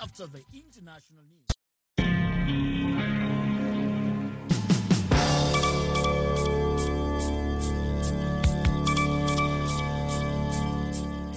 [0.00, 1.48] right after the international news.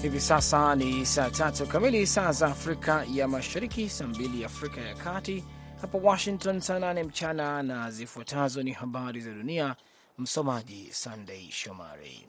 [0.01, 4.95] Hivi sasa ni saa tatu kamili saa za Afrika ya Mashariki, saa mbili Afrika ya
[4.95, 5.43] Kati,
[5.81, 9.75] hapa Washington saa nane mchana, na zifuatazo ni habari za dunia.
[10.17, 12.27] Msomaji Sandei Shomari.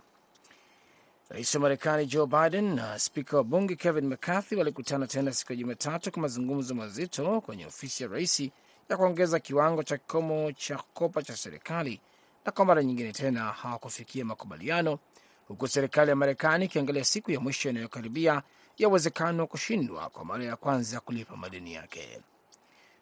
[1.30, 5.56] Rais wa Marekani Joe Biden na spika wa bunge Kevin McCarthy walikutana tena siku ya
[5.58, 8.40] Jumatatu kwa mazungumzo mazito kwenye ofisi ya rais
[8.88, 12.00] ya kuongeza kiwango cha kikomo cha kukopa cha serikali,
[12.44, 14.98] na kwa mara nyingine tena hawakufikia makubaliano,
[15.48, 18.42] huku serikali ya Marekani ikiangalia siku ya mwisho inayokaribia
[18.78, 22.20] ya uwezekano wa kushindwa kwa mara ya kwanza kulipa madeni yake.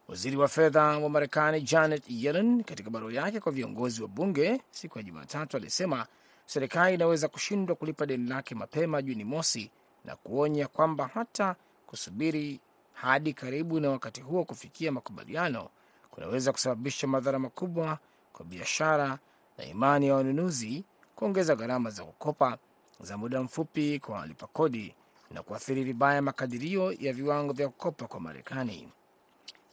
[0.09, 4.99] Waziri wa fedha wa Marekani Janet Yellen katika barua yake kwa viongozi wa bunge siku
[4.99, 6.07] ya Jumatatu alisema
[6.47, 9.71] serikali inaweza kushindwa kulipa deni lake mapema Juni mosi,
[10.05, 12.61] na kuonya kwamba hata kusubiri
[12.93, 15.69] hadi karibu na wakati huo kufikia makubaliano
[16.11, 17.99] kunaweza kusababisha madhara makubwa
[18.33, 19.19] kwa biashara
[19.59, 20.85] na imani ya wanunuzi,
[21.17, 22.59] kuongeza gharama za kukopa
[23.01, 24.95] za muda mfupi kwa walipa kodi
[25.31, 28.89] na kuathiri vibaya makadirio ya viwango vya kukopa kwa Marekani.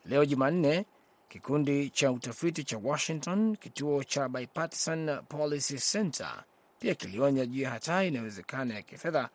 [0.06, 0.86] Leo Jumanne,
[1.30, 6.44] kikundi cha utafiti cha Washington, kituo cha Bipartisan Policy Center,
[6.82, 9.30] pia kilionya juu ya hatari inayowezekana ya kifedha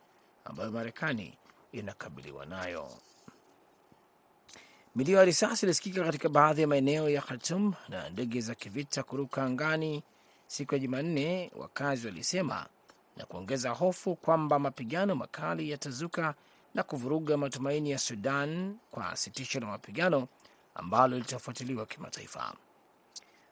[0.44, 1.38] ambayo Marekani
[1.72, 2.88] inakabiliwa nayo.
[4.96, 9.44] Milio ya risasi ilisikika katika baadhi ya maeneo ya Khartum na ndege za kivita kuruka
[9.44, 10.02] angani
[10.46, 12.66] siku ya Jumanne, wakazi walisema,
[13.16, 16.34] na kuongeza hofu kwamba mapigano makali yatazuka
[16.74, 20.28] na kuvuruga matumaini ya Sudan kwa sitisho la mapigano
[20.74, 22.54] ambalo litafuatiliwa kimataifa.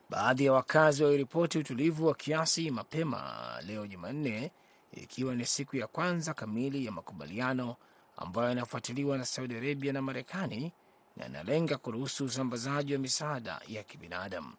[0.09, 3.33] Baadhi ya wakazi waliripoti utulivu wa kiasi mapema
[3.65, 4.51] leo Jumanne,
[4.91, 7.75] ikiwa ni siku ya kwanza kamili ya makubaliano
[8.17, 10.71] ambayo yanafuatiliwa na Saudi Arabia na Marekani
[11.17, 14.53] na yanalenga kuruhusu usambazaji wa misaada ya kibinadamu.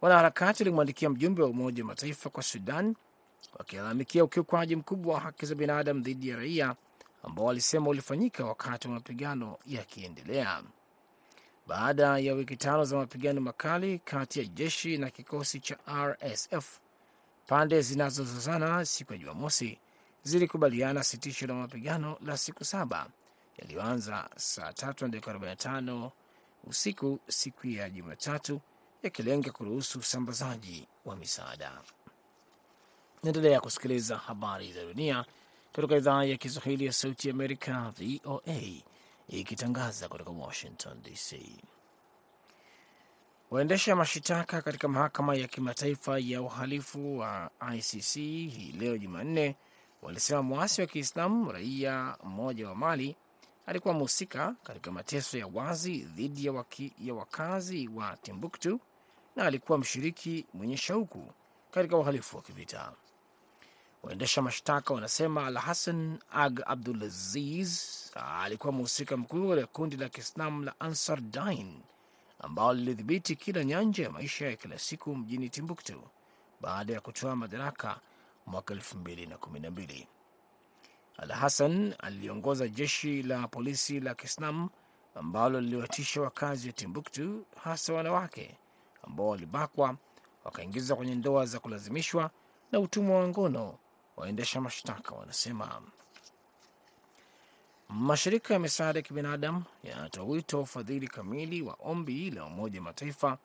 [0.00, 2.94] Wanaharakati walimwandikia mjumbe wa Umoja wa Mataifa kwa Sudan
[3.58, 6.76] wakilalamikia ukiukwaji mkubwa wa haki za binadamu dhidi ya raia
[7.22, 10.62] ambao walisema ulifanyika wakati wa mapigano yakiendelea.
[11.66, 16.78] Baada ya wiki tano za mapigano makali kati ya jeshi na kikosi cha RSF,
[17.46, 19.78] pande zinazozozana siku ya Jumamosi
[20.22, 23.06] zilikubaliana sitisho la mapigano la siku saba
[23.58, 26.10] yaliyoanza saa tatu na dakika 45
[26.64, 28.60] usiku siku ya Jumatatu,
[29.02, 31.72] yakilenga kuruhusu usambazaji wa misaada.
[33.22, 35.24] Naendelea kusikiliza habari za dunia
[35.72, 38.82] kutoka idhaa ya Kiswahili ya Sauti ya Amerika, VOA,
[39.28, 41.36] ikitangaza kutoka Washington DC.
[43.50, 49.56] Waendesha mashitaka katika mahakama ya kimataifa ya uhalifu wa ICC hii leo Jumanne
[50.02, 53.16] walisema mwasi wa Kiislamu raia mmoja wa Mali
[53.66, 58.80] alikuwa mhusika katika mateso ya wazi dhidi ya, waki, ya wakazi wa Timbuktu
[59.36, 61.32] na alikuwa mshiriki mwenye shauku
[61.70, 62.92] katika uhalifu wa kivita.
[64.02, 67.80] Waendesha mashtaka wanasema Al Hassan Ag Abdulaziz
[68.42, 71.80] alikuwa mhusika mkuu katika kundi la Kiislamu la Ansar Dain
[72.38, 76.02] ambao lilidhibiti kila nyanja ya maisha ya kila siku mjini Timbuktu
[76.60, 78.00] baada ya kutoa madaraka
[78.46, 80.08] mwaka elfu mbili na kumi na mbili.
[81.18, 84.70] Al Hassan aliongoza jeshi la polisi la Kiislamu
[85.14, 88.56] ambalo liliwatisha wakazi wa Timbuktu, hasa wanawake
[89.02, 89.96] ambao walibakwa,
[90.44, 92.30] wakaingizwa kwenye ndoa za kulazimishwa
[92.72, 93.78] na utumwa wa ngono.
[94.16, 95.82] Waendesha mashtaka wanasema
[97.88, 102.84] mashirika ya misaada ya kibinadamu yanatoa wito wa ufadhili kamili wa ombi la Umoja wa
[102.84, 103.38] Mataifa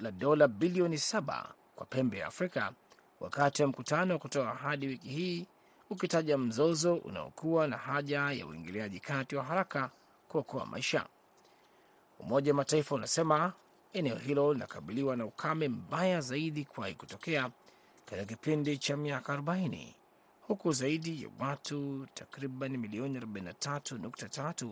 [0.00, 2.72] la dola bilioni saba kwa pembe ya Afrika
[3.20, 5.46] wakati wa mkutano wa kutoa ahadi wiki hii
[5.90, 9.90] ukitaja mzozo unaokuwa na haja ya uingiliaji kati wa haraka
[10.28, 11.06] kuokoa maisha.
[12.20, 13.52] Umoja wa Mataifa unasema
[13.92, 17.50] eneo hilo linakabiliwa na ukame mbaya zaidi kuwahi kutokea
[18.06, 19.94] katika kipindi cha miaka 40
[20.40, 24.70] huku zaidi ya watu takriban milioni 43.3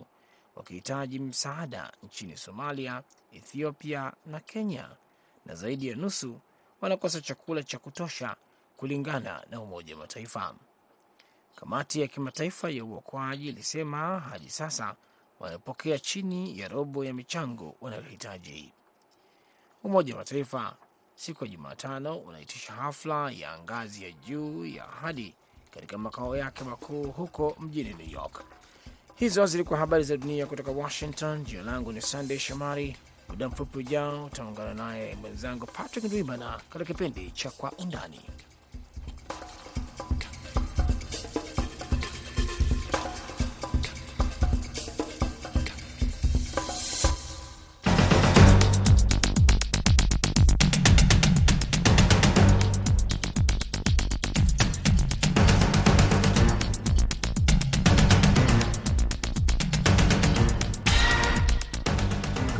[0.55, 4.89] wakihitaji msaada nchini Somalia, Ethiopia na Kenya,
[5.45, 6.39] na zaidi ya nusu
[6.81, 8.35] wanakosa chakula cha kutosha,
[8.77, 10.55] kulingana na Umoja wa Mataifa.
[11.55, 14.95] Kamati ya kimataifa ya uokoaji ilisema hadi sasa
[15.39, 18.73] wamepokea chini ya robo ya michango wanayohitaji.
[19.83, 20.77] Umoja wa Mataifa
[21.15, 25.33] siku ya Jumatano unaitisha hafla ya ngazi ya juu ya ahadi
[25.73, 28.43] katika makao yake makuu huko mjini New York.
[29.15, 31.43] Hizo zilikuwa habari za dunia kutoka Washington.
[31.43, 32.97] Jina langu ni Sandey Shomari.
[33.29, 38.21] Muda mfupi ujao utaungana naye mwenzangu Patrick Ndwimana katika kipindi cha Kwa Undani.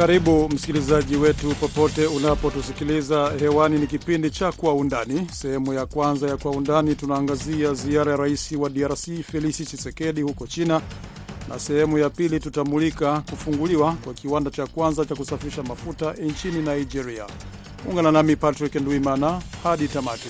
[0.06, 3.78] Karibu msikilizaji wetu popote unapotusikiliza hewani.
[3.80, 5.28] Ni kipindi cha Kwa Undani.
[5.34, 10.48] Sehemu ya kwanza ya Kwa Undani tunaangazia ziara ya rais wa DRC Felisi Chisekedi huko
[10.48, 10.82] China,
[11.50, 17.26] na sehemu ya pili tutamulika kufunguliwa kwa kiwanda cha kwanza cha kusafisha mafuta nchini Nigeria.
[17.92, 20.30] Ungana nami Patrick Ndwimana hadi tamati.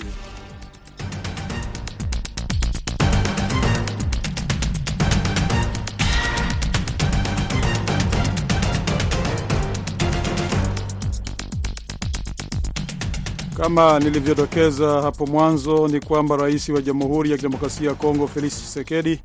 [13.56, 19.20] Kama nilivyodokeza hapo mwanzo ni kwamba rais wa Jamhuri ya Kidemokrasia ya Kongo Felix Tshisekedi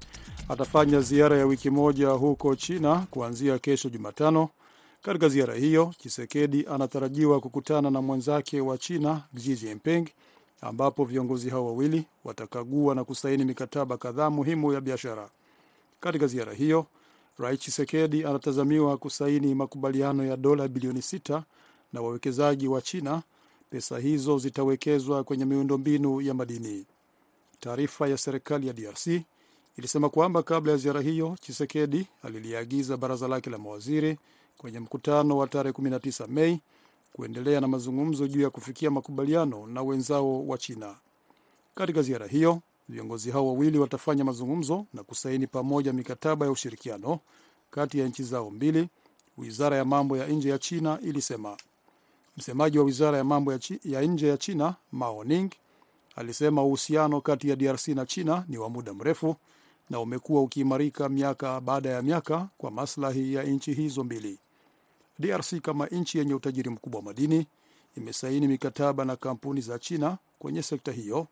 [0.49, 4.49] atafanya ziara ya wiki moja huko China kuanzia kesho Jumatano.
[5.01, 10.07] Katika ziara hiyo, Tshisekedi anatarajiwa kukutana na mwenzake wa China Xi Jinping,
[10.61, 15.29] ambapo viongozi hao wawili watakagua na kusaini mikataba kadhaa muhimu ya biashara.
[15.99, 16.85] Katika ziara hiyo,
[17.37, 21.43] rais Tshisekedi anatazamiwa kusaini makubaliano ya dola bilioni sita
[21.93, 23.21] na wawekezaji wa China.
[23.71, 26.85] Pesa hizo zitawekezwa kwenye miundombinu ya madini.
[27.59, 29.07] Taarifa ya serikali ya DRC
[29.77, 34.17] ilisema kwamba kabla ya ziara hiyo, Chisekedi aliliagiza baraza lake la mawaziri
[34.57, 36.59] kwenye mkutano wa tarehe 19 Mei
[37.13, 40.95] kuendelea na mazungumzo juu ya kufikia makubaliano na wenzao wa China.
[41.75, 47.19] Katika ziara hiyo, viongozi hao wawili watafanya mazungumzo na kusaini pamoja mikataba ya ushirikiano
[47.69, 48.89] kati ya nchi zao mbili,
[49.37, 51.57] wizara ya mambo ya nje ya China ilisema.
[52.41, 55.51] Msemaji wa wizara ya mambo ya, ya nje ya China Mao Ning
[56.15, 59.35] alisema uhusiano kati ya DRC na China ni wa muda mrefu
[59.89, 64.39] na umekuwa ukiimarika miaka baada ya miaka kwa maslahi ya nchi hizo mbili.
[65.19, 67.47] DRC kama nchi yenye utajiri mkubwa wa madini
[67.97, 71.27] imesaini mikataba na kampuni za China kwenye sekta hiyo,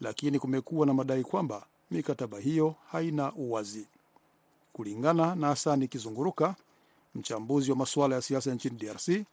[0.00, 3.86] lakini kumekuwa na madai kwamba mikataba hiyo haina uwazi.
[4.72, 6.54] Kulingana na Hasani Kizunguruka,
[7.14, 9.24] mchambuzi wa masuala ya siasa nchini DRC,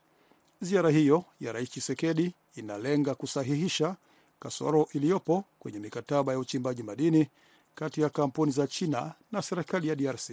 [0.62, 3.96] Ziara hiyo ya rais Chisekedi inalenga kusahihisha
[4.40, 7.28] kasoro iliyopo kwenye mikataba ya uchimbaji madini
[7.74, 10.30] kati ya kampuni za China na serikali ya DRC.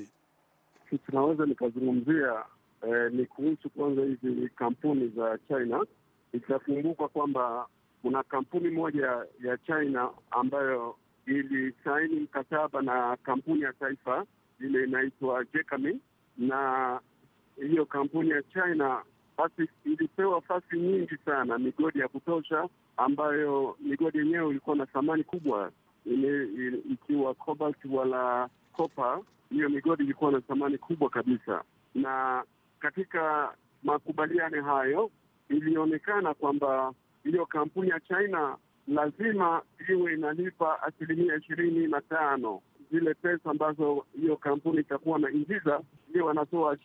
[1.06, 2.46] Tunaweza nikazungumzia
[2.88, 5.86] eh, ni kuhusu kwanza hizi kampuni za China.
[6.34, 7.68] Itakumbuka kwamba
[8.02, 10.96] kuna kampuni moja ya China ambayo
[11.28, 14.26] ilisaini mkataba na kampuni ya taifa
[14.60, 16.00] ile inaitwa Jekamin,
[16.38, 17.00] na
[17.68, 19.04] hiyo kampuni ya China
[19.40, 25.72] basi ilipewa fasi nyingi sana, migodi ya kutosha, ambayo migodi yenyewe ilikuwa na thamani kubwa,
[26.92, 31.64] ikiwa cobalt wala kopa, Hiyo migodi ilikuwa na thamani kubwa kabisa,
[31.96, 32.44] na
[32.80, 33.54] katika
[33.84, 35.12] makubaliano hayo
[35.50, 36.94] ilionekana kwamba
[37.24, 38.58] hiyo kampuni ya China
[38.88, 45.82] lazima iwe inalipa asilimia ishirini na tano zile pesa ambazo hiyo kampuni itakuwa na ingiza,
[46.10, 46.78] ndio wanatoa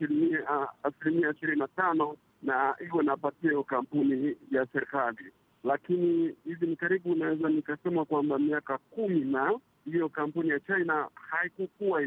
[0.83, 5.33] asilimia ishirini na tano na iwe napatia hiyo kampuni ya serikali.
[5.65, 9.59] Lakini hivi ni karibu, unaweza nikasema kwamba miaka kumi na
[9.93, 12.03] hiyo kampuni ya China haikukuwa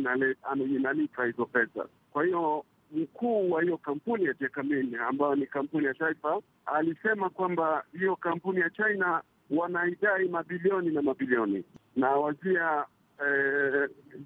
[0.76, 1.86] inalipa hizo pesa.
[2.12, 7.84] Kwa hiyo mkuu wa hiyo kampuni ya Jekamin ambayo ni kampuni ya taifa alisema kwamba
[8.00, 11.64] hiyo kampuni ya China wanaidai mabilioni na mabilioni,
[11.96, 12.86] na wazia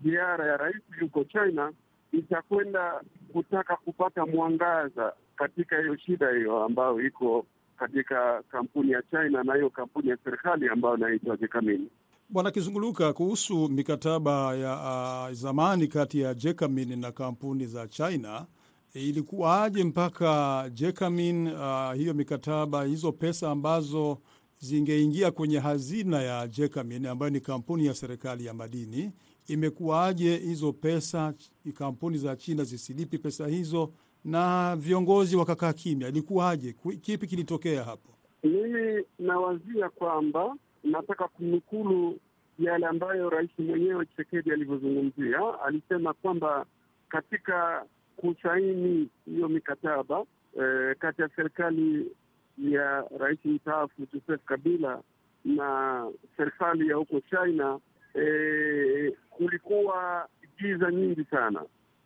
[0.03, 1.71] ziara eh, ya rais yuko China
[2.11, 3.01] itakwenda
[3.33, 7.45] kutaka kupata mwangaza katika hiyo shida hiyo ambayo iko
[7.77, 11.87] katika kampuni ya China na hiyo kampuni ya serikali ambayo inaitwa Jekamin.
[12.29, 18.45] Bwana Kizunguluka, kuhusu mikataba ya uh, zamani kati ya Jekamin na kampuni za China,
[18.93, 24.17] ilikuwaje mpaka Jekamin uh, hiyo mikataba hizo pesa ambazo
[24.59, 29.11] zingeingia kwenye hazina ya Jekamin ambayo ni kampuni ya serikali ya madini,
[29.47, 31.33] imekuwaje hizo pesa
[31.73, 33.93] kampuni za China zisilipi pesa hizo
[34.25, 36.07] na viongozi wakakaa kimya?
[36.07, 36.75] Ilikuwaje?
[37.01, 38.09] Kipi kilitokea hapo?
[38.43, 42.19] Mimi nawazia kwamba nataka kunukulu
[42.59, 45.39] yale ambayo rais mwenyewe Tshisekedi alivyozungumzia.
[45.65, 46.65] Alisema kwamba
[47.09, 47.85] katika
[48.17, 50.23] kusaini hiyo mikataba
[50.61, 52.11] e, kati ya serikali
[52.57, 55.01] ya rais mstaafu Joseph Kabila
[55.45, 57.79] na serikali ya huko China
[58.15, 60.27] e, kulikuwa
[60.61, 61.61] giza nyingi sana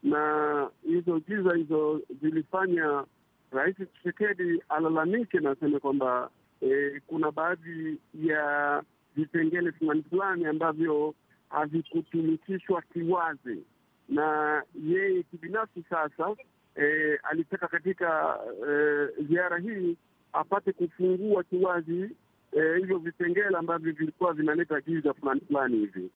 [0.06, 3.04] na hizo giza hizo zilifanya
[3.52, 6.30] rais Tshisekedi alalamike na aseme kwamba
[6.62, 8.84] e, kuna baadhi ya
[9.16, 11.14] vipengele fulani fulani ambavyo
[11.50, 13.64] havikutumikishwa kiwazi,
[14.10, 16.36] na yeye kibinafsi sasa
[16.76, 19.98] e, alitaka katika e, ziara hii
[20.34, 22.10] apate kufungua kiwazi
[22.78, 26.10] hivyo e, vipengele ambavyo vilikuwa vinaleta giza fulani fulani hivi.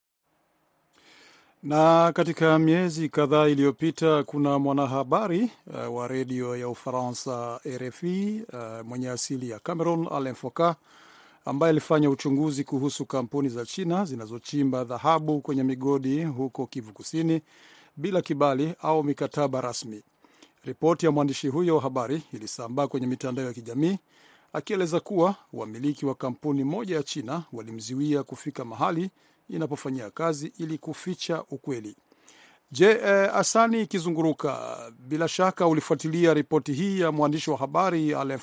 [1.62, 9.10] Na katika miezi kadhaa iliyopita kuna mwanahabari uh, wa redio ya Ufaransa RFI uh, mwenye
[9.10, 10.76] asili ya Cameroon Alain Foka
[11.44, 17.40] ambaye alifanya uchunguzi kuhusu kampuni za China zinazochimba dhahabu kwenye migodi huko Kivu Kusini
[17.96, 20.02] bila kibali au mikataba rasmi.
[20.64, 23.98] Ripoti ya mwandishi huyo wa habari ilisambaa kwenye mitandao ya kijamii
[24.52, 29.10] akieleza kuwa wamiliki wa kampuni moja ya China walimziwia kufika mahali
[29.50, 31.96] inapofanyia kazi ili kuficha ukweli.
[32.72, 38.40] Je, eh, Asani Kizunguruka, bila shaka ulifuatilia ripoti hii ya mwandishi wa habari Alain.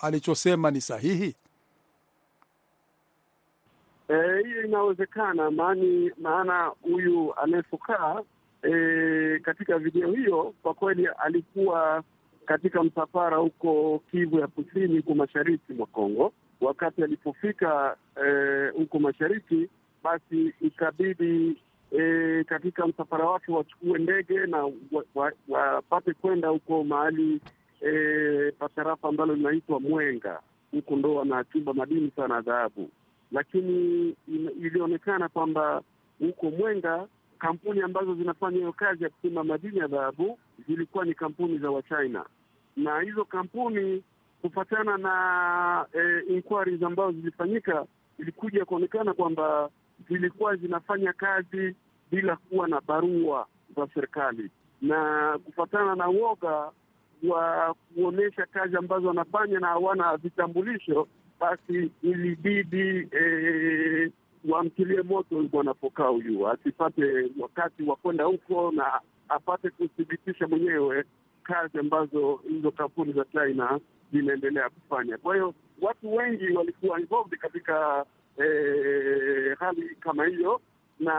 [0.00, 1.36] Alichosema ni sahihi?
[4.08, 7.64] hiyo e, inawezekana maani maana huyu Alain
[8.62, 12.02] e, katika video hiyo kwa kweli alikuwa
[12.46, 16.32] katika msafara huko Kivu ya Kusini, huko mashariki mwa Kongo.
[16.60, 17.96] Wakati alipofika
[18.76, 19.68] huko e, mashariki,
[20.04, 21.56] basi ikabidi
[21.98, 24.70] e, katika msafara wake wachukue ndege na
[25.48, 27.40] wapate wa, kwenda huko mahali
[27.80, 30.40] e, patarafa ambalo linaitwa Mwenga.
[30.70, 32.90] Huko ndo wanachimba madini sana dhahabu,
[33.32, 34.14] lakini
[34.62, 35.82] ilionekana kwamba
[36.18, 37.06] huko Mwenga
[37.38, 42.24] kampuni ambazo zinafanya hiyo kazi ya kuchimba madini ya dhahabu zilikuwa ni kampuni za Wachina,
[42.76, 44.02] na hizo kampuni
[44.42, 47.86] kufatana na e, inquiries ambazo zilifanyika,
[48.18, 49.70] ilikuja kuonekana kwamba
[50.08, 51.74] zilikuwa zinafanya kazi
[52.10, 53.46] bila kuwa na barua
[53.76, 54.50] za serikali,
[54.82, 56.70] na kufatana na uoga
[57.28, 61.08] wa kuonyesha kazi ambazo wanafanya na hawana vitambulisho,
[61.40, 64.10] basi ilibidi e,
[64.48, 71.04] wamtilie moto bwana Foka huyu asipate wakati wa kwenda huko na apate kuthibitisha mwenyewe
[71.42, 73.80] kazi ambazo hizo kampuni za China
[74.12, 75.18] zinaendelea kufanya.
[75.18, 78.04] Kwa hiyo watu wengi walikuwa involved katika
[78.38, 80.60] eh, hali kama hiyo,
[81.00, 81.12] na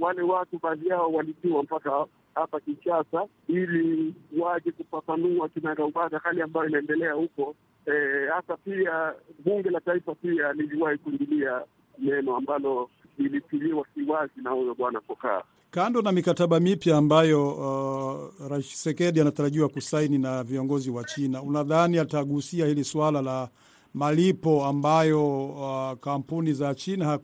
[0.00, 7.12] wale watu baadhi yao walitiwa mpaka hapa Kinshasa ili waje kufafanua kinagaubaga hali ambayo inaendelea
[7.12, 7.54] huko
[8.34, 8.54] hasa.
[8.54, 9.12] E, pia
[9.44, 11.60] bunge la taifa pia liliwahi kuingilia
[11.98, 15.42] neno ambalo lilitiliwa kiwazi na huyo bwana Kokaa.
[15.70, 21.98] Kando na mikataba mipya ambayo uh, Rais Tshisekedi anatarajiwa kusaini na viongozi wa China, unadhani
[21.98, 23.48] atagusia hili suala la
[23.94, 27.18] malipo ambayo uh, kampuni za China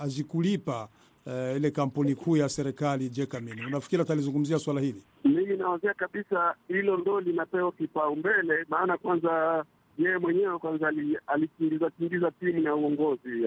[0.00, 0.88] hazikulipa
[1.26, 3.64] uh, ile kampuni kuu ya serikali Jekamin?
[3.66, 5.02] Unafikiri atalizungumzia swala hili?
[5.24, 9.64] Mimi nawazia kabisa hilo ndo linapewa kipaumbele, maana kwanza
[9.98, 10.92] yeye mwenyewe kwanza
[11.26, 13.44] alikingizakingiza timu ya uongozi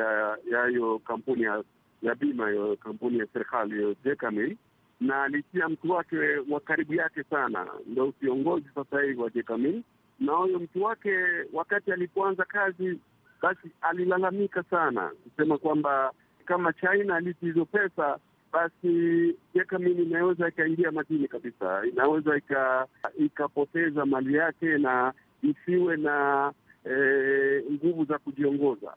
[0.52, 1.64] ya hiyo kampuni ya,
[2.02, 4.58] ya bima hiyo kampuni ya serikali hiyo Jekamin,
[5.02, 6.16] na alitia mtu wake
[6.50, 9.84] wa karibu yake sana, ndo kiongozi sasa hivi wa Jekamin.
[10.20, 11.16] Na huyo mtu wake
[11.54, 13.00] wakati alipoanza kazi,
[13.42, 16.12] basi alilalamika sana kusema kwamba
[16.46, 18.18] kama China alipi hizo pesa
[18.54, 22.42] basi Jekamin inaweza ikaingia madini kabisa, inaweza
[23.18, 26.52] ikapoteza mali yake na isiwe na
[27.72, 28.94] nguvu e, za kujiongoza.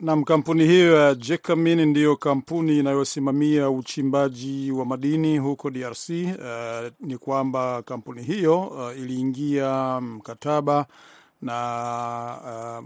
[0.00, 6.08] Naam, kampuni hiyo ya Jekamin ndiyo kampuni inayosimamia uchimbaji wa madini huko DRC.
[6.10, 10.86] Uh, ni kwamba kampuni hiyo uh, iliingia mkataba
[11.42, 12.82] na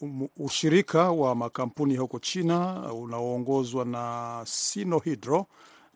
[0.00, 5.46] uh, ushirika wa makampuni huko China unaoongozwa na Sinohydro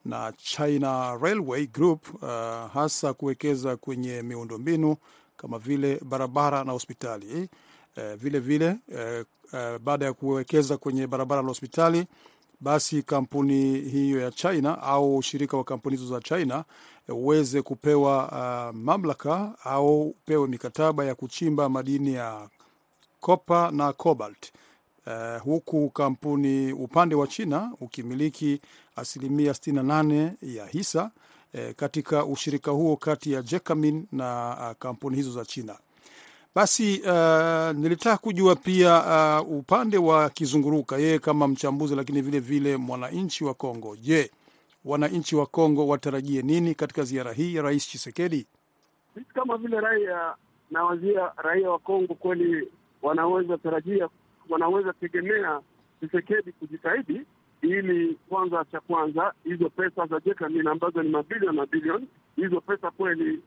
[0.05, 2.29] na China Railway Group uh,
[2.75, 4.97] hasa kuwekeza kwenye miundombinu
[5.37, 7.49] kama vile barabara na hospitali.
[7.97, 12.07] Uh, vile vile uh, uh, baada ya kuwekeza kwenye barabara la hospitali,
[12.61, 16.65] basi kampuni hiyo ya China au ushirika wa kampuni hizo za China
[17.09, 18.27] uweze uh, kupewa
[18.71, 22.49] uh, mamlaka au upewe mikataba ya kuchimba madini ya
[23.21, 24.53] kopa na cobalt.
[25.07, 28.61] Uh, huku kampuni upande wa China ukimiliki
[28.97, 31.11] asilimia 68 ya hisa
[31.55, 35.77] uh, katika ushirika huo kati ya Jekamin na uh, kampuni hizo za China.
[36.55, 39.03] Basi uh, nilitaka kujua pia
[39.43, 43.97] uh, upande wa Kizunguruka, yeye kama mchambuzi, lakini vile vile mwananchi wa Kongo.
[43.97, 44.31] Je,
[44.85, 48.47] wananchi wa Kongo watarajie nini katika ziara hii ya Rais Chisekedi?
[49.15, 50.35] Sisi kama vile raia
[50.71, 52.69] na wazia raia wa Kongo kweli
[53.03, 54.09] wanaweza tarajia
[54.49, 55.61] wanaweza tegemea
[56.01, 57.21] Chisekedi kujitahidi
[57.63, 62.07] ili kwanza, cha kwanza hizo pesa za Jekamin ambazo ni mabilioni mabilioni,
[62.37, 63.41] hizo pesa kweli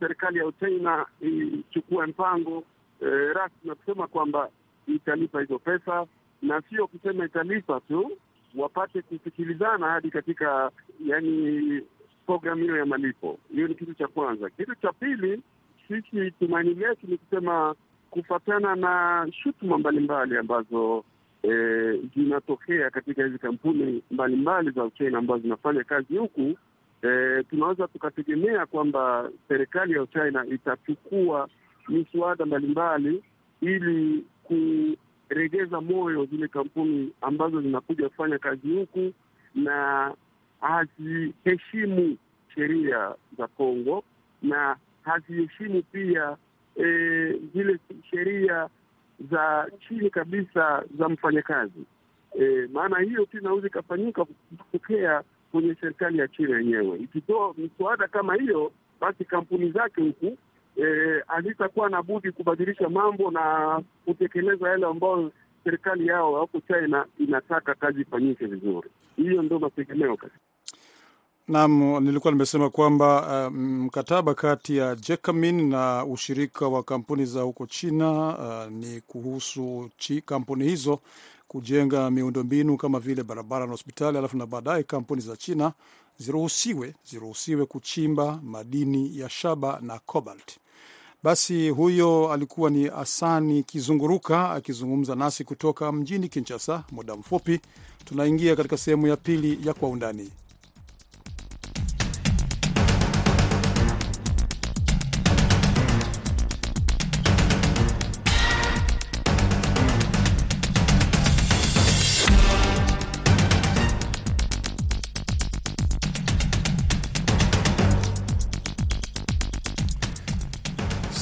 [0.00, 2.64] serikali ya Uchina ichukue mpango
[3.00, 4.48] e, rasmi na kusema kwamba
[4.86, 6.06] italipa hizo pesa,
[6.42, 8.18] na sio kusema italipa tu,
[8.54, 10.70] wapate kusikilizana hadi katika
[11.06, 11.82] yani
[12.26, 13.38] programu hiyo ya malipo.
[13.54, 14.50] Hiyo ni kitu cha kwanza.
[14.50, 15.42] Kitu cha pili,
[15.88, 17.74] sisi tumaini letu ni kusema
[18.10, 21.04] kufatana na shutuma mbalimbali ambazo
[21.42, 21.50] e,
[22.16, 26.54] zinatokea katika hizi kampuni mbalimbali za Uchina ambazo zinafanya kazi huku,
[27.02, 31.48] e, tunaweza tukategemea kwamba serikali ya Uchina itachukua
[31.88, 33.22] miswada mbalimbali
[33.60, 39.12] ili kuregeza moyo zile kampuni ambazo zinakuja kufanya kazi huku
[39.54, 40.10] na
[40.60, 42.16] haziheshimu
[42.54, 44.04] sheria za Kongo
[44.42, 46.36] na haziheshimu pia
[46.76, 46.84] e,
[47.54, 47.78] zile
[48.10, 48.68] sheria
[49.30, 51.84] za chini kabisa za mfanyakazi.
[52.40, 56.98] E, maana hiyo tu inaweza ikafanyika kutokea kwenye serikali ya China yenyewe.
[56.98, 60.36] Ikitoa mswada kama hiyo, basi kampuni zake huku
[60.76, 65.32] e, na budi kubadilisha mambo na kutekeleza yale ambayo
[65.64, 68.90] serikali yao hapo China inataka kazi ifanyike vizuri.
[69.16, 70.34] Hiyo ndio mategemeo kasi
[71.48, 77.66] Naam, nilikuwa nimesema kwamba mkataba um, kati ya Jekamin na ushirika wa kampuni za huko
[77.66, 80.98] China uh, ni kuhusu chi, kampuni hizo
[81.52, 85.72] kujenga miundombinu kama vile barabara na hospitali, alafu na baadaye kampuni za China
[86.18, 90.58] ziruhusiwe ziruhusiwe kuchimba madini ya shaba na cobalt.
[91.22, 96.84] Basi huyo alikuwa ni Asani Kizunguruka akizungumza nasi kutoka mjini Kinshasa.
[96.92, 97.60] Muda mfupi
[98.04, 100.30] tunaingia katika sehemu ya pili ya Kwa Undani.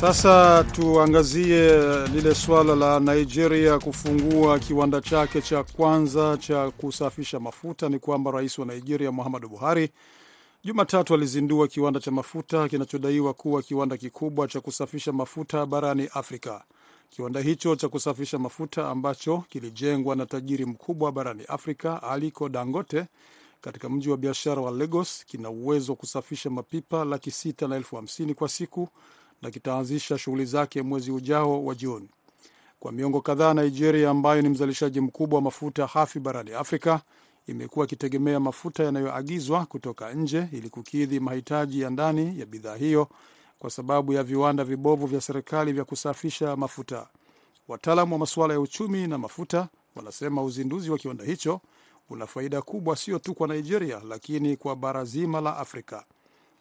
[0.00, 1.72] Sasa tuangazie
[2.08, 7.88] lile suala la Nigeria kufungua kiwanda chake cha kwanza cha kusafisha mafuta.
[7.88, 9.90] Ni kwamba rais wa Nigeria Muhammadu Buhari
[10.64, 16.64] Jumatatu alizindua kiwanda cha mafuta kinachodaiwa kuwa kiwanda kikubwa cha kusafisha mafuta barani Afrika.
[17.10, 23.04] Kiwanda hicho cha kusafisha mafuta ambacho kilijengwa na tajiri mkubwa barani Afrika Aliko Dangote
[23.60, 27.96] katika mji wa biashara wa Lagos kina uwezo wa kusafisha mapipa laki sita na elfu
[27.96, 28.88] hamsini kwa siku
[29.42, 32.08] na kitaanzisha shughuli zake mwezi ujao wa Juni.
[32.80, 37.00] Kwa miongo kadhaa, Nigeria ambayo ni mzalishaji mkubwa wa mafuta hafi barani Afrika
[37.46, 43.08] imekuwa ikitegemea mafuta yanayoagizwa kutoka nje ili kukidhi mahitaji ya ndani ya bidhaa hiyo
[43.58, 47.06] kwa sababu ya viwanda vibovu vya serikali vya kusafisha mafuta.
[47.68, 51.60] Wataalamu wa masuala ya uchumi na mafuta wanasema uzinduzi wa kiwanda hicho
[52.10, 56.04] una faida kubwa sio tu kwa Nigeria, lakini kwa bara zima la Afrika.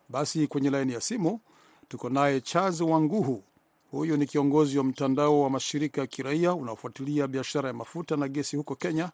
[0.09, 1.39] Basi kwenye laini ya simu
[1.89, 3.43] tuko naye Charles Wanguhu.
[3.91, 8.55] Huyu ni kiongozi wa mtandao wa mashirika ya kiraia unaofuatilia biashara ya mafuta na gesi
[8.57, 9.11] huko Kenya.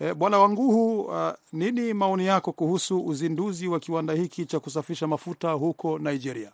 [0.00, 5.50] E, Bwana Wanguhu, uh, nini maoni yako kuhusu uzinduzi wa kiwanda hiki cha kusafisha mafuta
[5.52, 6.52] huko Nigeria?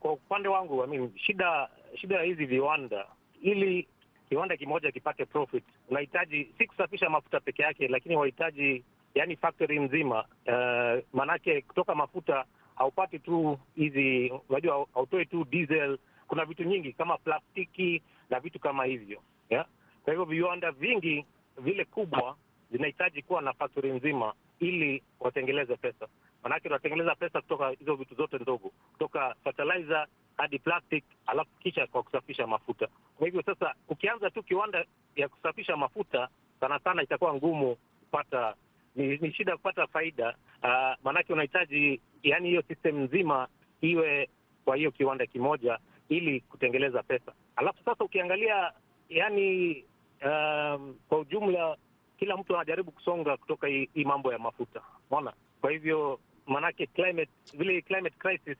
[0.00, 1.68] Kwa upande wangu, I mean, shida
[2.00, 3.06] shida ya hizi viwanda,
[3.42, 3.88] ili
[4.28, 8.84] kiwanda kimoja kipate profit, unahitaji si kusafisha mafuta peke yake, lakini wahitaji
[9.14, 10.24] yani factory nzima.
[10.46, 12.44] Uh, maanake kutoka mafuta
[12.82, 15.98] haupati tu hizi, unajua hautoi tu diesel.
[16.28, 19.66] Kuna vitu nyingi kama plastiki na vitu kama hivyo yeah?
[20.04, 21.26] Kwa hivyo viwanda vingi
[21.58, 22.36] vile kubwa
[22.72, 26.06] zinahitaji kuwa na faktori nzima ili watengeleze pesa,
[26.42, 32.02] manake unatengeleza pesa kutoka hizo vitu zote ndogo, kutoka fertilizer hadi plastic, alafu kisha kwa
[32.02, 32.88] kusafisha mafuta.
[33.18, 34.84] Kwa hivyo sasa, ukianza tu kiwanda
[35.16, 36.28] ya kusafisha mafuta,
[36.60, 38.54] sana sana itakuwa ngumu kupata
[38.96, 43.48] ni, ni shida kupata faida uh, maanake unahitaji yani hiyo system nzima
[43.80, 44.28] iwe
[44.64, 45.78] kwa hiyo kiwanda kimoja
[46.08, 47.32] ili kutengeleza pesa.
[47.56, 48.72] Alafu sasa ukiangalia
[49.08, 49.76] yani
[50.24, 51.76] um, kwa ujumla
[52.18, 55.32] kila mtu anajaribu kusonga kutoka hii, mambo ya mafuta unaona.
[55.60, 58.58] Kwa hivyo maanake climate vile climate crisis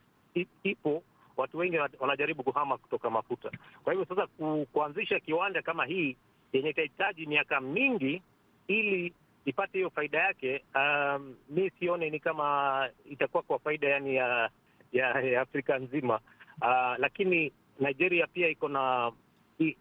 [0.63, 1.03] ipo,
[1.37, 3.51] watu wengi wanajaribu kuhama kutoka mafuta.
[3.85, 6.17] Kwa hivyo sasa ku, kuanzisha kiwanda kama hii
[6.53, 8.23] yenye itahitaji miaka mingi
[8.69, 9.13] ili
[9.45, 14.51] ipate hiyo faida yake, um, mi sione ni kama itakuwa kwa faida yani ya
[14.93, 16.21] ya, ya Afrika nzima.
[16.63, 19.13] Uh, lakini Nigeria pia iko na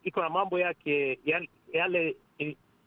[0.04, 1.20] iko na mambo yake
[1.74, 2.16] yale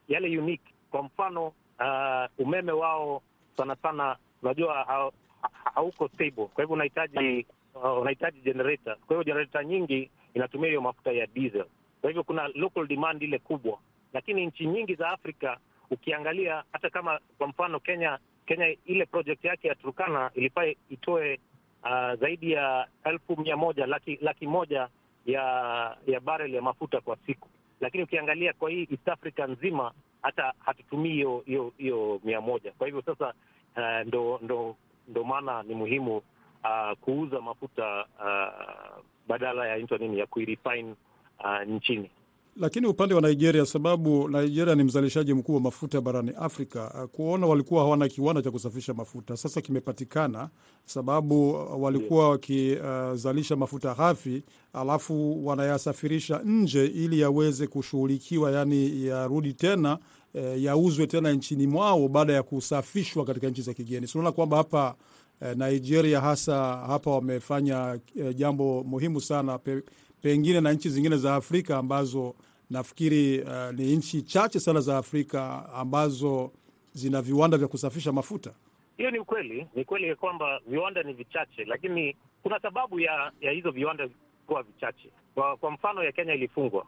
[0.09, 0.75] yale unique.
[0.91, 1.47] Kwa mfano
[1.81, 3.23] uh, umeme wao
[3.57, 4.85] sana sana unajua
[5.75, 8.97] hauko stable, kwa hivyo unahitaji uh, unahitaji generator.
[9.07, 11.65] Kwa hivyo generator nyingi inatumia hiyo mafuta ya diesel,
[12.01, 13.79] kwa hivyo kuna local demand ile kubwa,
[14.13, 15.59] lakini nchi nyingi za Afrika
[15.91, 21.39] ukiangalia hata kama kwa mfano Kenya, Kenya ile project yake ya Turkana ilifaa itoe
[21.85, 24.89] uh, zaidi ya elfu mia moja laki, laki moja
[25.27, 25.43] ya
[26.07, 27.49] ya barrel ya mafuta kwa siku,
[27.81, 29.93] lakini ukiangalia kwa hii East Africa nzima
[30.23, 32.73] hata hatutumii hiyo hiyo hiyo mia moja.
[32.73, 33.35] Kwa hivyo sasa
[33.77, 34.77] uh, ndo ndo
[35.09, 40.95] ndo maana ni muhimu uh, kuuza mafuta uh, badala ya nini ya kuirefine
[41.45, 42.11] uh, nchini.
[42.57, 47.47] Lakini upande wa Nigeria, sababu Nigeria ni mzalishaji mkuu wa mafuta barani Afrika, uh, kuona
[47.47, 50.49] walikuwa hawana kiwanda cha kusafisha mafuta, sasa kimepatikana,
[50.85, 59.99] sababu uh, walikuwa wakizalisha mafuta ghafi alafu wanayasafirisha nje ili yaweze kushughulikiwa, yani yarudi tena
[60.35, 64.07] eh, yauzwe tena nchini mwao baada ya kusafishwa katika nchi za kigeni.
[64.09, 64.95] Sinaona kwamba hapa
[65.43, 69.83] eh, Nigeria hasa hapa wamefanya eh, jambo muhimu sana pe,
[70.25, 72.35] pengine na nchi zingine za Afrika ambazo
[72.71, 76.53] nafikiri uh, ni nchi chache sana za Afrika ambazo
[76.93, 78.51] zina viwanda vya kusafisha mafuta.
[78.97, 83.71] Hiyo ni ukweli, ni kweli kwamba viwanda ni vichache, lakini kuna sababu ya ya hizo
[83.71, 84.09] viwanda
[84.47, 85.11] kuwa vichache.
[85.35, 86.87] Kwa, kwa mfano ya Kenya ilifungwa,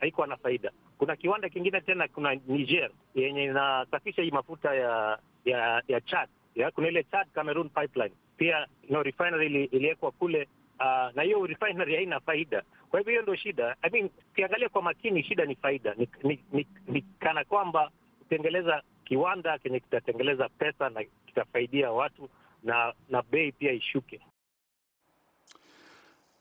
[0.00, 0.70] haikuwa na faida.
[0.98, 6.70] Kuna kiwanda kingine tena, kuna Niger yenye inasafisha hii mafuta ya ya ya Chad ya,
[6.70, 10.48] kuna ile Chad Cameroon pipeline pia no refinery ili, iliwekwa kule
[10.80, 12.62] uh, na hiyo refinery haina faida.
[12.90, 13.76] Kwa hivyo hiyo ndio shida.
[13.82, 18.82] I mean, ukiangalia kwa makini, shida ni faida, ni, ni, ni, ni kana kwamba kutengeleza
[19.04, 22.28] kiwanda kenye kitatengeleza pesa na kitafaidia watu
[22.62, 24.20] na na bei pia ishuke.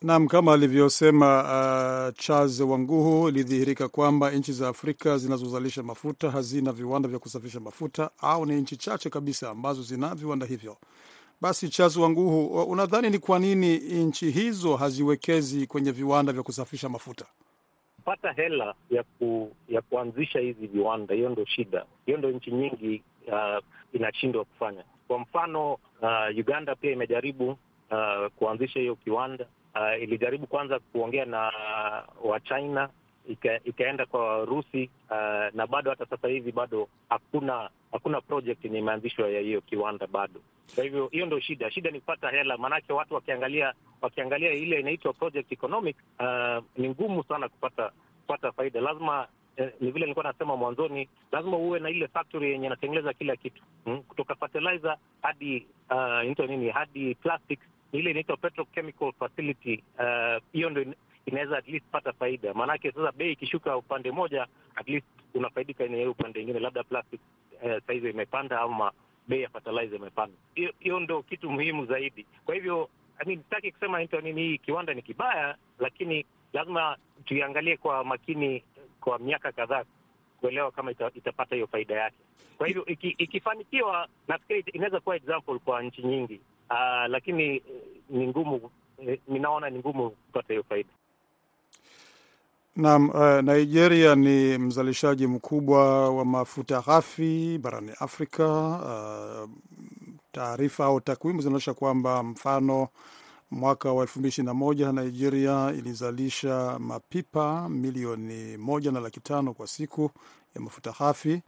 [0.02, 7.10] Naam, kama alivyosema uh, Charles Wanguhu, ilidhihirika kwamba nchi za Afrika zinazozalisha mafuta hazina viwanda
[7.10, 10.78] vya kusafisha mafuta au ni nchi chache kabisa ambazo zina viwanda hivyo.
[11.42, 17.26] Basi Charles Wanguhu, unadhani ni kwa nini nchi hizo haziwekezi kwenye viwanda vya kusafisha mafuta?
[18.06, 21.86] Pata hela ya ku, ya kuanzisha hizi viwanda, hiyo ndo shida.
[22.06, 24.84] Hiyo ndo nchi nyingi uh, inashindwa kufanya.
[25.08, 29.46] Kwa mfano uh, Uganda pia imejaribu uh, kuanzisha hiyo kiwanda
[29.76, 31.52] uh, ilijaribu kwanza kuongea na
[32.24, 32.90] wa China
[33.28, 38.80] ika, ikaenda kwa Warusi uh, na bado hata sasa hivi bado hakuna hakuna project yenye
[38.80, 40.40] imeanzishwa ya hiyo kiwanda bado.
[40.76, 41.72] Kwa hivyo hiyo ndio shida.
[41.72, 47.24] Shida ni kupata hela, maanake watu wakiangalia wakiangalia ile inaitwa project economic uh, ni ngumu
[47.24, 48.82] sana kupata kupata faida.
[48.82, 53.36] Lazima eh, ni vile nilikuwa nasema mwanzoni, lazima uwe na ile factory yenye inatengeneza kila
[53.36, 54.02] kitu hmm?
[54.04, 55.68] kutoka fertilizer hadi
[56.40, 59.84] uh, nini hadi plastics ile inaitwa petrochemical facility
[60.54, 60.86] hiyo, uh, ndo
[61.28, 62.54] inaweza at least pata faida.
[62.54, 67.20] Maanake sasa bei ikishuka upande moja, at least unafaidika enye upande ingine, labda plastic
[67.64, 68.92] uh, saizi imepanda ama
[69.28, 70.36] bei ya fertilizer imepanda.
[70.80, 72.26] Hiyo ndo kitu muhimu zaidi.
[72.46, 78.04] Kwa hivyo I mean, sitaki kusema nini hii kiwanda ni kibaya, lakini lazima tuiangalie kwa
[78.04, 78.64] makini
[79.02, 79.84] kwa miaka kadhaa
[80.40, 82.16] kuelewa kama ita, itapata hiyo faida yake.
[82.58, 86.40] Kwa hivyo iki, ikifanikiwa nafikiri inaweza kuwa example kwa nchi nyingi.
[86.70, 87.62] Uh, lakini
[88.10, 88.72] ni ngumu,
[89.28, 90.90] ninaona ni ngumu kupata hiyo faida.
[92.78, 98.46] Naam, uh, Nigeria ni mzalishaji mkubwa wa mafuta ghafi barani Afrika.
[99.44, 99.50] Uh,
[100.32, 102.88] taarifa au takwimu zinaonyesha kwamba mfano
[103.52, 110.12] mwaka wa 2021 Nigeria ilizalisha mapipa milioni moja na laki tano kwa siku
[110.56, 111.42] ya mafuta ghafi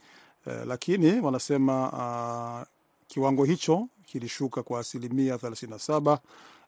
[0.46, 2.68] uh, lakini wanasema uh,
[3.08, 6.18] kiwango hicho kilishuka kwa asilimia 37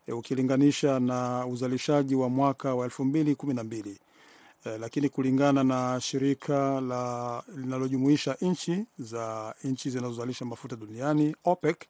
[0.07, 3.95] ukilinganisha na uzalishaji wa mwaka wa 2012
[4.65, 11.85] eh, lakini kulingana na shirika la linalojumuisha nchi za nchi zinazozalisha mafuta duniani OPEC,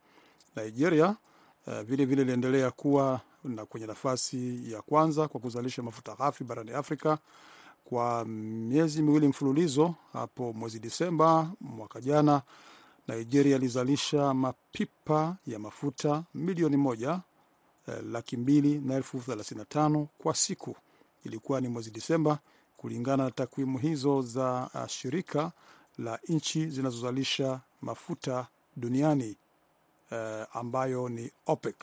[0.56, 1.16] Nigeria
[1.68, 6.72] vilevile eh, vile iliendelea kuwa na kwenye nafasi ya kwanza kwa kuzalisha mafuta ghafi barani
[6.72, 7.18] Afrika
[7.86, 9.96] kwa miezi miwili mfululizo.
[10.14, 12.42] Hapo mwezi Disemba mwaka jana,
[13.08, 17.20] Nigeria ilizalisha mapipa ya mafuta milioni moja
[17.88, 20.76] eh, laki mbili na elfu thelathini na tano kwa siku.
[21.26, 22.40] Ilikuwa ni mwezi Disemba
[22.82, 25.52] kulingana na takwimu hizo za uh, shirika
[25.98, 29.36] la nchi zinazozalisha mafuta duniani
[30.12, 31.76] eh, ambayo ni OPEC.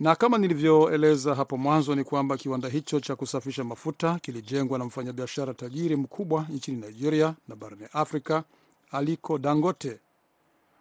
[0.00, 5.54] Na kama nilivyoeleza hapo mwanzo ni kwamba kiwanda hicho cha kusafisha mafuta kilijengwa na mfanyabiashara
[5.54, 8.44] tajiri mkubwa nchini Nigeria na barani Afrika
[8.90, 9.98] Aliko Dangote.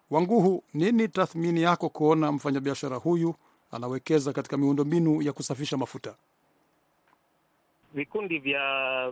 [0.09, 3.35] Wanguhu, nini tathmini yako kuona mfanyabiashara huyu
[3.71, 6.15] anawekeza katika miundombinu ya kusafisha mafuta?
[7.95, 8.61] Vikundi vya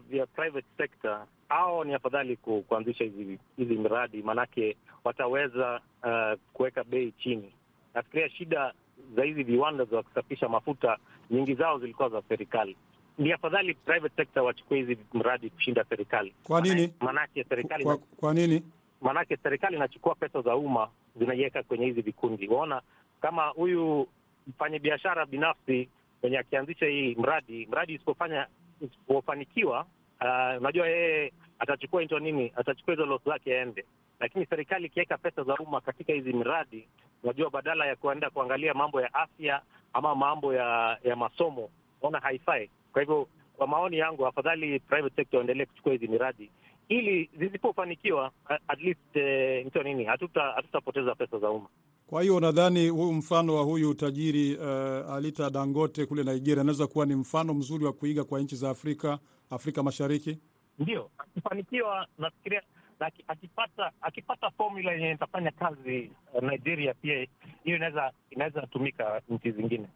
[0.10, 7.12] vya private sector hao ni afadhali kuanzisha hizi hizi miradi, maanake wataweza uh, kuweka bei
[7.12, 7.54] chini.
[7.93, 8.74] Nafikiria shida
[9.15, 10.98] za hizi viwanda za kusafisha mafuta
[11.32, 12.76] nyingi zao zilikuwa za serikali.
[13.17, 16.34] Ni afadhali private sector wachukue hizi mradi kushinda serikali.
[16.43, 16.93] Kwa nini?
[17.00, 18.63] Maanake serikali Kwa, kwa nini?
[19.02, 22.48] maanake serikali inachukua pesa za umma zinaiweka kwenye hizi vikundi.
[22.48, 22.82] Waona
[23.22, 24.08] kama huyu
[24.48, 25.89] mfanyabiashara binafsi
[26.22, 28.48] mwenye akianzisha hii mradi, mradi isipofanya
[28.84, 29.86] isipofanikiwa,
[30.22, 33.86] uh, unajua yeye atachukua into nini, atachukua hizo loss zake aende.
[34.19, 36.88] Lakini serikali ikiweka pesa za umma katika hizi miradi,
[37.24, 39.62] unajua badala ya kuenda kuangalia mambo ya afya
[39.93, 41.69] ama mambo ya ya masomo,
[42.02, 42.69] naona haifai.
[42.93, 46.50] Kwa hivyo kwa maoni yangu, afadhali private sector waendelee kuchukua hizi miradi
[46.89, 48.32] ili zisipofanikiwa,
[48.67, 51.67] at least uh, nito nini, hatuta hatutapoteza pesa za umma.
[52.08, 57.06] Kwa hiyo nadhani huu mfano wa huyu tajiri uh, Alita Dangote kule Nigeria anaweza kuwa
[57.06, 60.38] ni mfano mzuri wa kuiga kwa nchi za Afrika, Afrika Mashariki.
[60.80, 62.62] Ndio, akifanikiwa nafikiria
[63.00, 66.12] na akipata akipata formula yenye itafanya kazi
[66.42, 67.28] Nigeria, pia
[67.63, 69.88] hiyo inaweza inaweza tumika nchi zingine.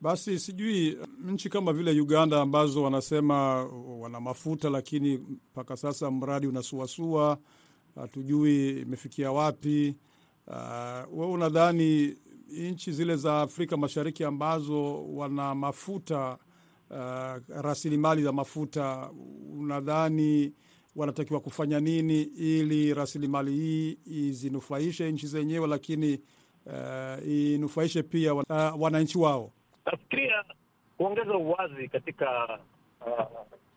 [0.00, 3.64] Basi sijui nchi kama vile Uganda ambazo wanasema
[4.00, 7.38] wana mafuta lakini mpaka sasa mradi unasuasua,
[7.94, 9.96] hatujui imefikia wapi.
[10.48, 12.16] Uh, we unadhani
[12.48, 16.38] nchi zile za Afrika Mashariki ambazo wana mafuta
[16.90, 19.10] uh, rasilimali za mafuta,
[19.58, 20.52] unadhani
[20.96, 26.20] wanatakiwa kufanya nini ili rasilimali hii izinufaishe nchi zenyewe, lakini
[26.66, 28.42] uh, inufaishe pia uh,
[28.78, 29.52] wananchi wao?
[29.86, 30.44] Nafikiria
[30.96, 32.58] kuongeza uwazi katika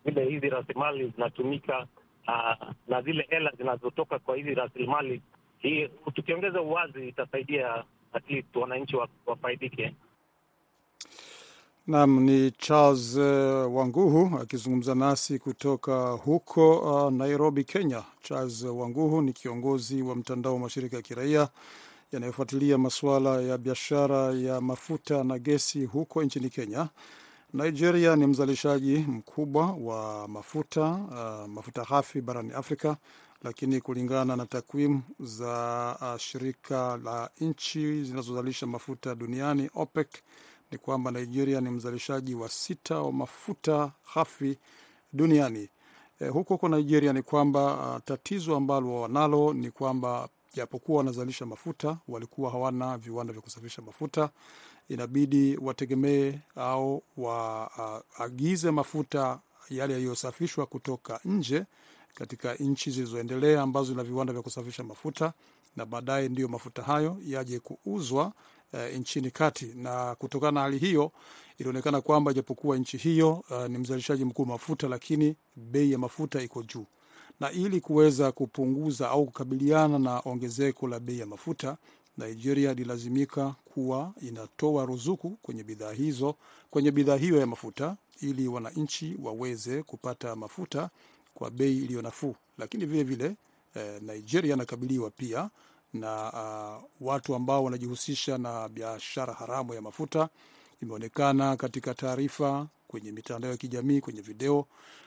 [0.04, 1.86] vile uh, hizi rasilimali zinatumika
[2.28, 5.22] uh, na zile hela zinazotoka kwa hizi rasilimali
[5.60, 8.96] hii, tukiongeza uwazi itasaidia at least wananchi
[9.26, 9.94] wafaidike.
[11.86, 18.02] Naam, ni Charles uh, Wanguhu akizungumza nasi kutoka huko uh, Nairobi, Kenya.
[18.22, 21.48] Charles Wanguhu ni kiongozi wa mtandao wa mashirika ya kiraia
[22.12, 26.88] yanayofuatilia masuala ya biashara ya mafuta na gesi huko nchini Kenya.
[27.52, 32.96] Nigeria ni mzalishaji mkubwa wa mafuta uh, mafuta ghafi barani Afrika,
[33.42, 40.08] lakini kulingana na takwimu za shirika la nchi zinazozalisha mafuta duniani OPEC
[40.70, 44.58] ni kwamba Nigeria ni mzalishaji wa sita wa mafuta ghafi
[45.12, 45.68] duniani.
[46.20, 52.50] E, huko huko Nigeria ni kwamba tatizo ambalo wanalo ni kwamba japokuwa wanazalisha mafuta walikuwa
[52.50, 54.30] hawana viwanda vya kusafisha mafuta,
[54.88, 61.64] inabidi wategemee au waagize mafuta yale yaliyosafishwa kutoka nje
[62.14, 65.32] katika nchi zilizoendelea ambazo zina viwanda vya kusafisha mafuta,
[65.76, 68.32] na baadaye ndiyo mafuta hayo yaje kuuzwa
[68.72, 69.66] uh, nchini kati.
[69.66, 71.12] Na kutokana na hali hiyo,
[71.58, 76.42] ilionekana kwamba japokuwa nchi hiyo uh, ni mzalishaji mkuu wa mafuta, lakini bei ya mafuta
[76.42, 76.86] iko juu
[77.40, 81.76] na ili kuweza kupunguza au kukabiliana na ongezeko la bei ya mafuta,
[82.18, 86.34] Nigeria ililazimika kuwa inatoa ruzuku kwenye bidhaa hizo,
[86.70, 90.90] kwenye bidhaa hiyo ya mafuta ili wananchi waweze kupata mafuta
[91.40, 92.34] kwa bei iliyo nafuu.
[92.58, 93.36] Lakini vile vile
[93.74, 95.50] eh, Nigeria inakabiliwa pia
[95.92, 100.28] na uh, watu ambao wanajihusisha na biashara haramu ya mafuta.
[100.82, 104.66] Imeonekana katika taarifa kwenye mitandao ya kijamii, kwenye video,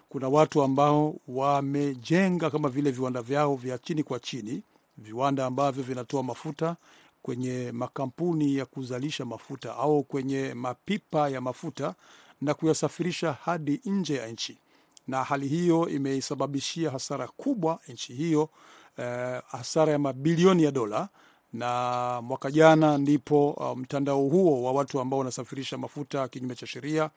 [0.09, 4.63] kuna watu ambao wamejenga kama vile viwanda vyao vya chini kwa chini,
[4.97, 6.75] viwanda ambavyo vinatoa mafuta
[7.21, 11.95] kwenye makampuni ya kuzalisha mafuta au kwenye mapipa ya mafuta
[12.41, 14.57] na kuyasafirisha hadi nje ya nchi,
[15.07, 18.49] na hali hiyo imeisababishia hasara kubwa nchi hiyo,
[18.97, 21.09] eh, hasara ya mabilioni ya dola.
[21.53, 27.09] Na mwaka jana ndipo mtandao um, huo wa watu ambao wanasafirisha mafuta kinyume cha sheria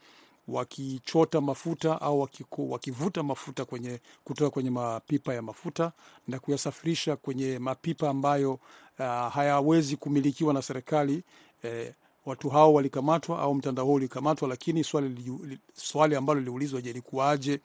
[0.49, 5.93] wakichota mafuta au wakiku, wakivuta mafuta kwenye kutoka kwenye mapipa ya mafuta
[6.29, 8.53] na kuyasafirisha kwenye mapipa ambayo
[8.99, 11.23] uh, hayawezi kumilikiwa na serikali
[11.63, 11.93] eh,
[12.27, 17.61] watu hao walikamatwa au mtandao huo ulikamatwa, lakini swali, swali ambalo liliulizwa, je, ilikuwaje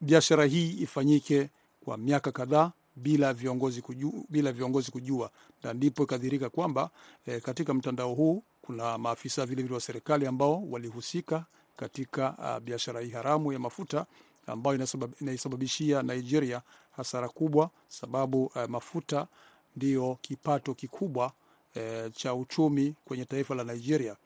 [0.00, 1.48] biashara hii ifanyike
[1.84, 5.30] kwa miaka kadhaa bila viongozi kujua, bila viongozi kujua,
[5.62, 6.90] na ndipo ikadhirika kwamba
[7.26, 11.44] e, katika mtandao huu kuna maafisa vilevile wa serikali ambao walihusika
[11.76, 14.06] katika uh, biashara hii haramu ya mafuta
[14.46, 14.78] ambayo
[15.20, 16.62] inaisababishia Nigeria
[16.96, 19.26] hasara kubwa, sababu uh, mafuta
[19.76, 21.32] ndiyo kipato kikubwa
[21.76, 24.16] uh, cha uchumi kwenye taifa la Nigeria.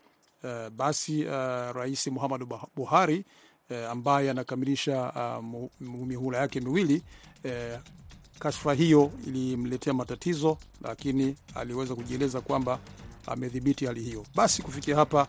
[0.44, 1.30] E, basi uh,
[1.72, 3.24] Rais Muhammadu Buhari
[3.70, 7.02] e, ambaye anakamilisha uh, mihula yake miwili
[7.44, 7.78] e,
[8.38, 12.78] kashfa hiyo ilimletea matatizo, lakini aliweza kujieleza kwamba
[13.26, 14.26] amedhibiti hali hiyo.
[14.34, 15.26] Basi kufikia hapa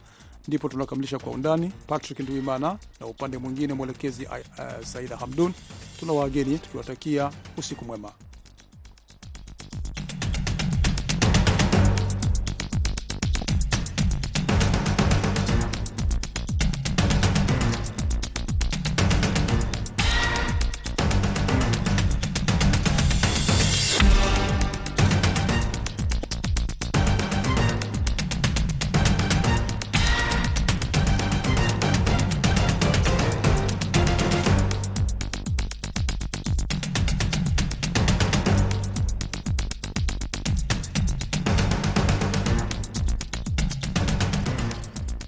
[0.47, 1.71] ndipo tunakamilisha kwa undani.
[1.87, 5.53] Patrick Nduimana na upande mwingine mwelekezi uh, Saida Hamdun,
[5.99, 8.11] tuna wageni tukiwatakia usiku mwema.